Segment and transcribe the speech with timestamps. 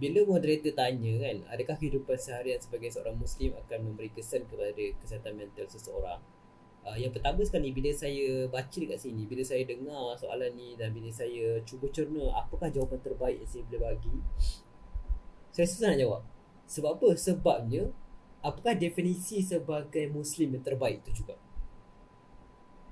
[0.00, 5.36] bila moderator tanya kan adakah kehidupan seharian sebagai seorang muslim akan memberi kesan kepada kesihatan
[5.36, 6.20] mental seseorang?
[6.80, 10.96] Uh, yang pertama sekali bila saya baca dekat sini bila saya dengar soalan ni dan
[10.96, 14.16] bila saya cuba cerna apakah jawapan terbaik yang saya boleh bagi
[15.52, 16.22] saya susah nak jawab.
[16.70, 17.08] Sebab apa?
[17.20, 17.82] Sebabnya
[18.40, 21.36] apakah definisi sebagai muslim yang terbaik itu juga?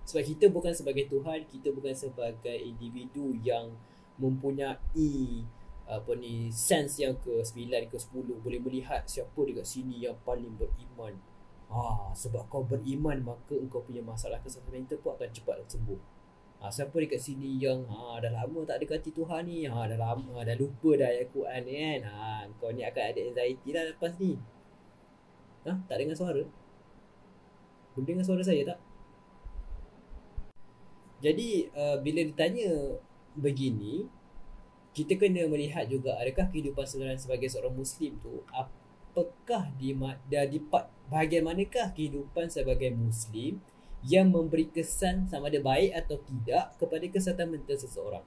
[0.04, 3.72] Sebab kita bukan sebagai Tuhan kita bukan sebagai individu yang
[4.20, 5.48] mempunyai
[5.88, 10.52] apa ni sense yang ke 9 ke 10 boleh melihat siapa dekat sini yang paling
[10.54, 11.16] beriman
[11.68, 16.00] Ha, sebab kau beriman maka engkau punya masalah kesihatan mental pun akan cepat sembuh.
[16.64, 20.40] Ha, siapa dekat sini yang ha, dah lama tak dekati Tuhan ni, ha, dah lama
[20.40, 22.00] dah lupa dah ayat Quran ni kan.
[22.08, 24.32] Ha, kau ni akan ada anxiety lah lepas ni.
[25.68, 26.42] Ha, tak dengar suara?
[27.92, 28.80] Boleh dengar suara saya tak?
[31.18, 32.96] Jadi uh, bila ditanya
[33.36, 34.08] begini,
[34.96, 39.94] kita kena melihat juga adakah kehidupan sebenarnya sebagai seorang Muslim tu apakah di,
[40.28, 40.58] di
[41.08, 43.62] bahagian manakah kehidupan sebagai Muslim
[44.06, 48.24] yang memberi kesan sama ada baik atau tidak kepada kesihatan mental seseorang.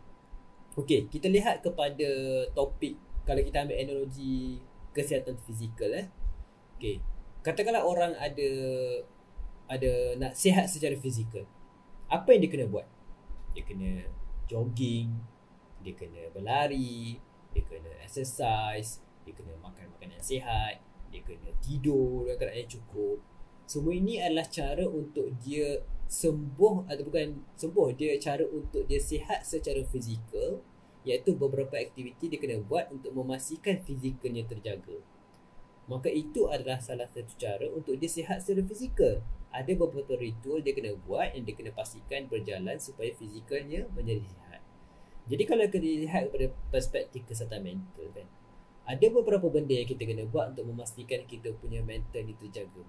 [0.75, 2.09] Okey, kita lihat kepada
[2.51, 4.59] topik kalau kita ambil analogi
[4.91, 6.07] kesihatan fizikal eh.
[6.75, 6.99] Okey.
[7.41, 8.49] Katakanlah orang ada
[9.71, 11.47] ada nak sihat secara fizikal.
[12.11, 12.87] Apa yang dia kena buat?
[13.55, 14.03] Dia kena
[14.51, 15.15] jogging,
[15.81, 17.19] dia kena berlari,
[17.51, 23.17] dia kena exercise, dia kena makan makanan sihat, dia kena tidur keadaan yang cukup.
[23.65, 25.79] Semua ini adalah cara untuk dia
[26.11, 30.59] sembuh atau bukan sembuh, dia cara untuk dia sihat secara fizikal
[31.07, 34.99] iaitu beberapa aktiviti dia kena buat untuk memastikan fizikalnya terjaga.
[35.87, 39.23] Maka itu adalah salah satu cara untuk dia sihat secara fizikal.
[39.55, 44.50] Ada beberapa ritual dia kena buat yang dia kena pastikan berjalan supaya fizikalnya menjadi sihat.
[45.29, 48.27] Jadi kalau kita lihat pada perspektif kesihatan mental kan,
[48.91, 52.83] ada beberapa benda yang kita kena buat untuk memastikan kita punya mental ni terjaga.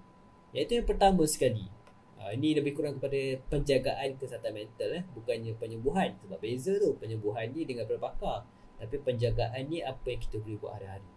[0.53, 1.69] Iaitu yang pertama sekali.
[2.17, 6.15] Uh, ini lebih kurang kepada penjagaan kesihatan mental eh, bukannya penyembuhan.
[6.23, 8.45] Sebab beza tu, penyembuhan ni dengan berpakar.
[8.81, 11.09] Tapi penjagaan ni apa yang kita boleh buat hari-hari.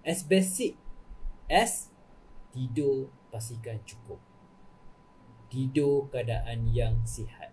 [0.00, 0.80] As basic
[1.50, 1.92] as
[2.54, 4.18] tidur pastikan cukup.
[5.50, 7.49] Tidur keadaan yang sihat.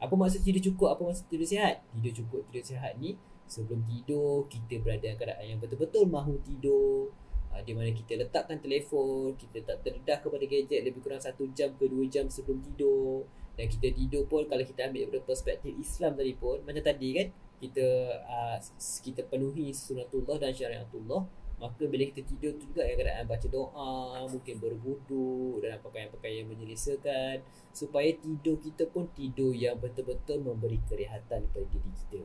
[0.00, 0.96] Apa maksud tidur cukup?
[0.96, 1.84] Apa maksud tidur sihat?
[1.92, 7.10] Tidur cukup, tidur sihat ni sebelum tidur kita berada dalam keadaan yang betul-betul mahu tidur
[7.50, 11.74] uh, di mana kita letakkan telefon kita tak terdedah kepada gadget lebih kurang satu jam
[11.74, 13.26] ke dua jam sebelum tidur
[13.58, 17.26] dan kita tidur pun kalau kita ambil daripada perspektif Islam tadi pun macam tadi kan
[17.60, 17.86] kita
[18.24, 21.26] uh, kita penuhi sunatullah dan syariatullah
[21.60, 26.48] maka bila kita tidur tu juga yang keadaan baca doa mungkin berwuduk dan pakaian-pakaian yang
[26.48, 32.24] menyelesaikan supaya tidur kita pun tidur yang betul-betul memberi kerehatan kepada diri kita.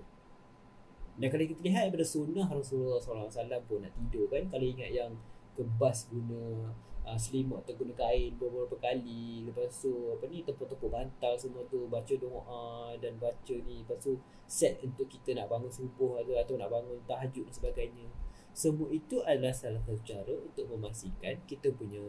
[1.16, 5.16] Dan kalau kita lihat daripada sunnah Rasulullah SAW pun nak tidur kan Kalau ingat yang
[5.56, 6.75] kebas guna
[7.07, 11.88] uh, selimut atau guna kain beberapa kali Lepas tu apa ni tepuk-tepuk bantal semua tu
[11.88, 16.56] Baca doa dan baca ni Lepas tu set untuk kita nak bangun subuh atau, atau
[16.59, 18.07] nak bangun tahajud dan sebagainya
[18.55, 22.07] Semua itu adalah salah satu cara untuk memastikan kita punya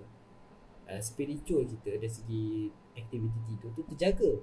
[0.86, 4.38] uh, spiritual kita dari segi aktiviti tidur tu terjaga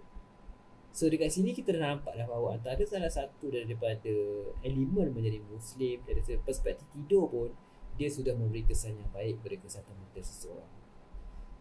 [0.93, 4.13] So dekat sini kita dah nampak dah bahawa antara salah satu daripada
[4.61, 7.49] elemen menjadi Muslim dari perspektif tidur pun
[7.97, 10.71] dia sudah memberi kesan yang baik kepada kesihatan mental seseorang.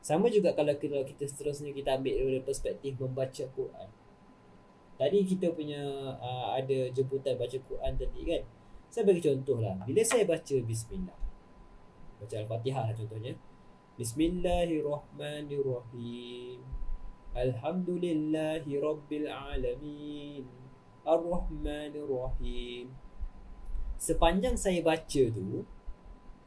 [0.04, 3.88] Sama juga kalau kita, kita seterusnya kita ambil dari perspektif membaca Quran.
[5.00, 5.80] Tadi kita punya
[6.20, 8.42] uh, ada jemputan baca Quran tadi kan.
[8.92, 9.72] Saya bagi contoh lah.
[9.88, 11.16] Bila saya baca Bismillah.
[12.20, 13.32] Baca Al-Fatihah lah contohnya.
[13.96, 16.60] Bismillahirrahmanirrahim.
[17.32, 20.44] Alhamdulillahi Rabbil Alamin
[21.00, 22.92] Ar-Rahmanir-Rahim
[23.96, 25.64] Sepanjang saya baca tu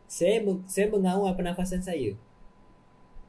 [0.05, 2.13] Saya saya mengawal pernafasan saya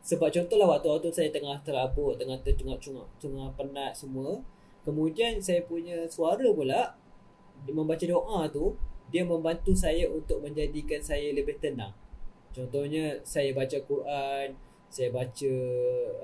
[0.04, 4.36] Sebab contohlah waktu-waktu saya tengah terabuk Tengah tercungak-cungak Tengah penat semua
[4.84, 6.92] Kemudian saya punya suara pula
[7.72, 8.76] Membaca doa tu
[9.10, 11.94] Dia membantu saya untuk menjadikan saya lebih tenang
[12.56, 14.56] Contohnya saya baca Quran
[14.86, 15.52] saya baca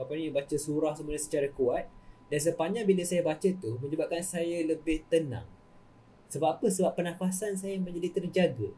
[0.01, 1.85] apa ni baca surah sebenarnya secara kuat
[2.33, 5.45] dan sepanjang bila saya baca tu menyebabkan saya lebih tenang.
[6.33, 6.73] Sebab apa?
[6.73, 8.73] Sebab pernafasan saya menjadi terjaga.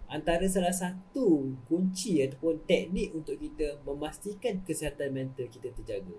[0.08, 6.16] antara salah satu kunci ataupun teknik untuk kita memastikan kesihatan mental kita terjaga.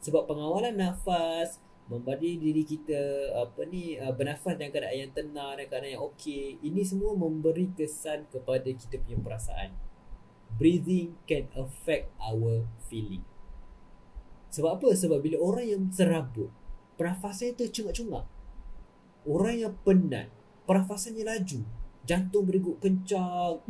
[0.00, 5.66] sebab pengawalan nafas memberi diri kita apa ni uh, bernafas dalam keadaan yang tenang dan
[5.70, 9.70] keadaan yang okey ini semua memberi kesan kepada kita punya perasaan
[10.54, 13.26] breathing can affect our feeling.
[14.54, 14.88] Sebab apa?
[14.94, 16.48] Sebab bila orang yang serabut
[16.96, 18.24] pernafasan itu cungak-cungak
[19.26, 20.30] orang yang penat
[20.64, 21.60] pernafasannya laju.
[22.06, 23.60] Jantung berdegup kencang.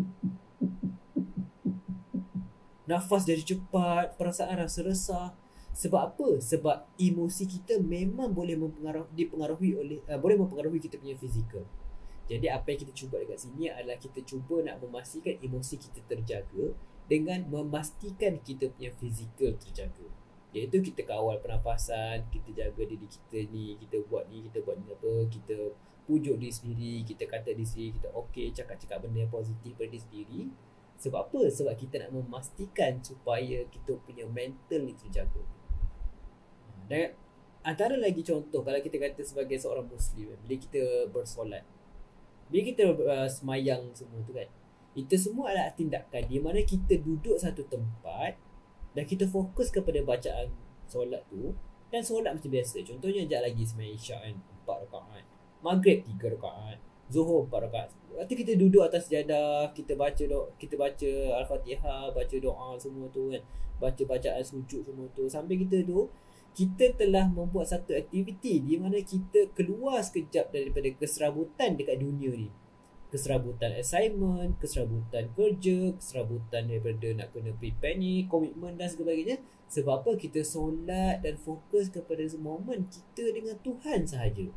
[2.87, 5.28] Nafas jadi cepat perasaan rasa resah.
[5.76, 6.28] Sebab apa?
[6.40, 11.64] Sebab emosi kita memang boleh mempengaruhi dipengaruhi oleh uh, boleh mempengaruhi kita punya fizikal.
[12.26, 16.75] Jadi apa yang kita cuba dekat sini adalah kita cuba nak memastikan emosi kita terjaga
[17.06, 20.06] dengan memastikan kita punya fizikal terjaga.
[20.50, 24.90] Iaitu kita kawal pernafasan, kita jaga diri kita ni, kita buat ni, kita buat ni
[24.90, 25.56] apa, kita
[26.06, 30.02] pujuk diri sendiri, kita kata diri sendiri, kita okey, cakap-cakap benda yang positif pada diri
[30.02, 30.40] sendiri.
[30.96, 31.40] Sebab apa?
[31.52, 35.44] Sebab kita nak memastikan supaya kita punya mental ni terjaga.
[36.88, 37.14] Dan
[37.62, 41.75] antara lagi contoh kalau kita kata sebagai seorang muslim bila kita bersolat.
[42.46, 44.48] Bila kita uh, semayang semua tu kan.
[44.96, 48.38] Itu semua adalah tindakan di mana kita duduk satu tempat
[48.96, 50.48] dan kita fokus kepada bacaan
[50.88, 51.52] solat tu
[51.93, 52.81] dan solat macam biasa.
[52.87, 54.34] Contohnya sekejap lagi semayang isyak kan.
[54.37, 55.25] Empat rakaat.
[55.60, 56.78] Maghrib tiga rakaat.
[57.12, 57.88] Zuhur empat rakaat.
[58.16, 61.10] Nanti kita duduk atas jadah, kita baca doa, kita baca
[61.44, 63.42] Al-Fatihah, baca doa semua tu kan.
[63.76, 65.28] Baca bacaan sujud semua tu.
[65.28, 66.08] Sampai kita tu,
[66.56, 72.48] kita telah membuat satu aktiviti di mana kita keluar sekejap daripada keserabutan dekat dunia ni.
[73.12, 79.36] Keserabutan assignment, keserabutan kerja, keserabutan daripada nak kena prepare ni, komitmen dan sebagainya.
[79.68, 80.10] Sebab apa?
[80.16, 84.48] Kita solat dan fokus kepada momen kita dengan Tuhan sahaja.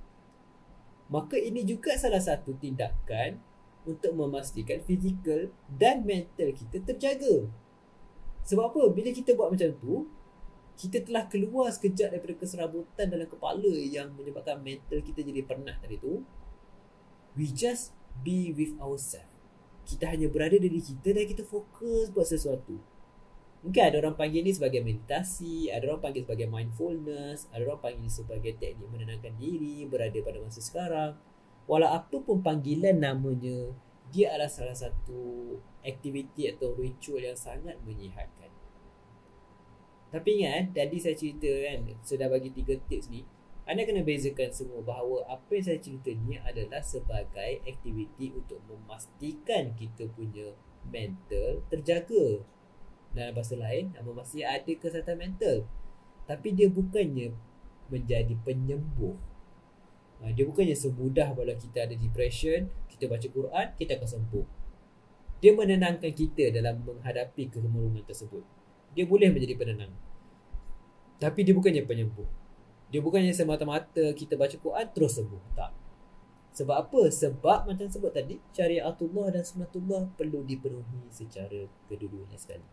[1.11, 3.43] Maka ini juga salah satu tindakan
[3.83, 7.51] untuk memastikan fizikal dan mental kita terjaga.
[8.47, 8.81] Sebab apa?
[8.95, 10.07] Bila kita buat macam tu,
[10.79, 15.99] kita telah keluar sekejap daripada keserabutan dalam kepala yang menyebabkan mental kita jadi penat tadi
[15.99, 16.23] tu
[17.35, 17.91] we just
[18.23, 19.27] be with ourselves.
[19.83, 22.79] Kita hanya berada diri kita dan kita fokus buat sesuatu.
[23.59, 28.07] Mungkin ada orang panggil ni sebagai meditasi ada orang panggil sebagai mindfulness ada orang panggil
[28.07, 31.11] sebagai teknik menenangkan diri berada pada masa sekarang.
[31.67, 33.75] Walau apa pun panggilan namanya
[34.09, 35.53] dia adalah salah satu
[35.85, 38.48] aktiviti atau ritual yang sangat menyihatkan
[40.09, 43.21] tapi ingat kan, tadi saya cerita kan, sudah bagi tiga tips ni.
[43.69, 49.77] Anda kena bezakan semua bahawa apa yang saya cerita ni adalah sebagai aktiviti untuk memastikan
[49.77, 50.57] kita punya
[50.89, 52.41] mental terjaga.
[53.13, 55.69] Dalam bahasa lain, masih ada kesihatan mental.
[56.25, 57.29] Tapi dia bukannya
[57.93, 59.13] menjadi penyembuh.
[60.25, 64.45] Ha, dia bukannya semudah kalau kita ada depression, kita baca Quran, kita akan sembuh.
[65.45, 68.58] Dia menenangkan kita dalam menghadapi kemurungan tersebut
[68.93, 69.93] dia boleh menjadi penenang.
[71.19, 72.27] Tapi dia bukannya penyembuh.
[72.89, 75.43] Dia bukannya semata-mata kita baca Quran terus sembuh.
[75.53, 75.71] Tak.
[76.55, 77.01] Sebab apa?
[77.07, 82.65] Sebab macam sebut tadi, syariatullah dan sunatullah perlu dipenuhi secara kedua-duanya sekali.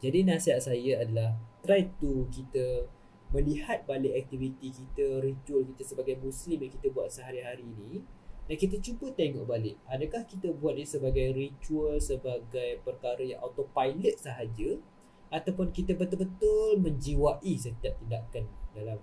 [0.00, 2.88] Jadi nasihat saya adalah try to kita
[3.30, 8.02] melihat balik aktiviti kita, ritual kita sebagai Muslim yang kita buat sehari-hari ni
[8.50, 14.18] dan kita cuba tengok balik adakah kita buat dia sebagai ritual, sebagai perkara yang autopilot
[14.18, 14.82] sahaja
[15.30, 18.98] ataupun kita betul-betul menjiwai setiap tindakan dalam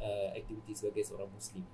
[0.00, 1.64] uh, aktiviti sebagai seorang muslim.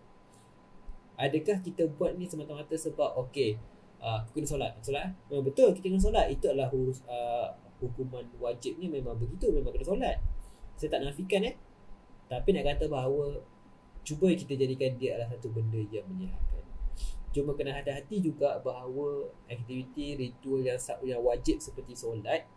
[1.18, 3.58] Adakah kita buat ni semata-mata sebab okey
[3.98, 4.72] uh, kena solat?
[4.86, 6.30] Solat memang betul kita kena solat.
[6.30, 7.50] Itu adalah hurus, uh,
[7.82, 9.50] hukuman wajibnya memang begitu.
[9.50, 10.16] Memang kena solat.
[10.78, 11.58] Saya tak nafikan eh?
[12.30, 13.42] Tapi nak kata bahawa
[14.06, 16.64] cuba kita jadikan dia adalah satu benda yang menyehatkan
[17.28, 22.48] cuma kena hati-hati juga bahawa aktiviti ritual yang, yang wajib seperti solat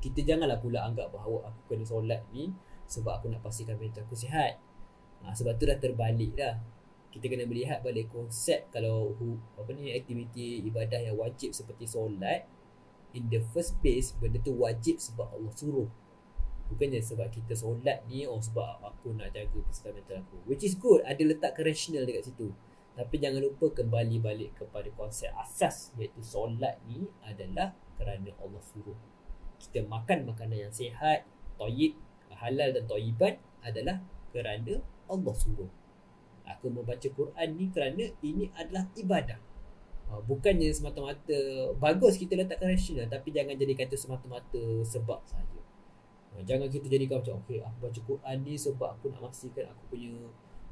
[0.00, 2.52] kita janganlah pula anggap bahawa aku kena solat ni
[2.86, 4.60] sebab aku nak pastikan mental aku sihat.
[5.24, 6.60] Ha, sebab tu dah terbalik dah.
[7.10, 12.44] Kita kena melihat balik konsep kalau hu, apa ni aktiviti ibadah yang wajib seperti solat
[13.16, 15.88] in the first place benda tu wajib sebab Allah suruh.
[16.66, 20.36] Bukannya sebab kita solat ni oh sebab aku nak jaga kesihatan mental aku.
[20.44, 22.52] Which is good, ada letak rational dekat situ.
[22.92, 29.15] Tapi jangan lupa kembali balik kepada konsep asas iaitu solat ni adalah kerana Allah suruh
[29.60, 31.24] kita makan makanan yang sihat,
[31.56, 31.96] toyib,
[32.36, 33.34] halal dan toyiban
[33.64, 35.70] adalah kerana Allah suruh.
[36.46, 39.40] Aku membaca Quran ni kerana ini adalah ibadah.
[40.06, 41.34] Ha, bukannya semata-mata
[41.82, 45.60] bagus kita letakkan rasional tapi jangan jadikan itu semata-mata sebab saja.
[46.30, 49.82] Ha, jangan kita jadikan macam okey aku baca Quran ni sebab aku nak pastikan aku
[49.90, 50.14] punya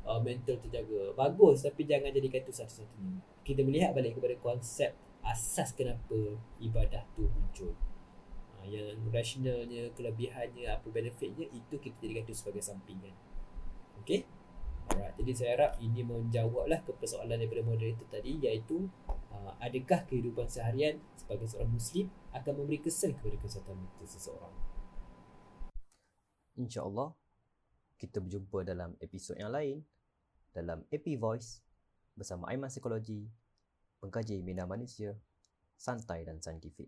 [0.06, 1.10] uh, mental terjaga.
[1.18, 3.18] Bagus tapi jangan jadikan itu satu-satunya.
[3.42, 4.94] Kita melihat balik kepada konsep
[5.26, 7.74] asas kenapa ibadah tu muncul
[8.66, 13.14] yang rasionalnya kelebihannya apa benefitnya itu kita jadikan itu sebagai sampingan
[14.04, 14.28] okey?
[14.84, 20.44] Alright, jadi saya harap ini menjawablah ke persoalan daripada moderator tadi iaitu uh, adakah kehidupan
[20.44, 24.54] seharian sebagai seorang muslim akan memberi kesan kepada kesihatan mental seseorang?
[26.60, 27.16] InsyaAllah
[27.96, 29.80] kita berjumpa dalam episod yang lain
[30.52, 31.64] dalam AP Voice
[32.14, 33.26] bersama Aiman Psikologi,
[34.04, 35.16] pengkaji minda manusia,
[35.74, 36.86] santai dan saintifik.